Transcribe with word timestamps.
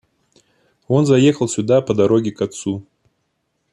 Он 0.87 1.05
заехал 1.05 1.47
сюда 1.47 1.79
по 1.81 1.93
дороге 1.93 2.31
к 2.31 2.41
отцу. 2.41 2.83